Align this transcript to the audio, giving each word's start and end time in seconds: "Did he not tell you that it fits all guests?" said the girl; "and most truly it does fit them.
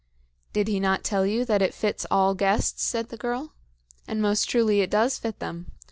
"Did 0.51 0.67
he 0.67 0.79
not 0.79 1.03
tell 1.03 1.27
you 1.27 1.45
that 1.45 1.61
it 1.61 1.75
fits 1.75 2.07
all 2.09 2.33
guests?" 2.33 2.81
said 2.83 3.09
the 3.09 3.17
girl; 3.17 3.53
"and 4.07 4.19
most 4.19 4.45
truly 4.49 4.81
it 4.81 4.89
does 4.89 5.19
fit 5.19 5.37
them. 5.37 5.73